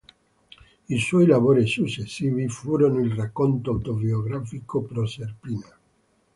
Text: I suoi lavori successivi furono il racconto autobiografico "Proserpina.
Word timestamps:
I 0.87 0.97
suoi 0.97 1.27
lavori 1.27 1.67
successivi 1.67 2.47
furono 2.49 2.97
il 3.01 3.11
racconto 3.13 3.69
autobiografico 3.69 4.81
"Proserpina. 4.81 5.77